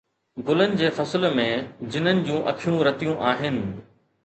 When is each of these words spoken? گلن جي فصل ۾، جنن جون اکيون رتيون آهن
گلن 0.45 0.71
جي 0.79 0.89
فصل 0.99 1.27
۾، 1.41 1.45
جنن 1.97 2.23
جون 2.31 2.51
اکيون 2.55 2.81
رتيون 2.91 3.23
آهن 3.35 3.63